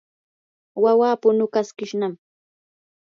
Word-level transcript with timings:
wawaa 0.83 1.15
punukaskishnam. 1.21 2.13